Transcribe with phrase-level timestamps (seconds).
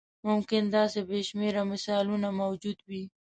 [0.27, 3.03] ممکن داسې بې شمېره مثالونه موجود وي.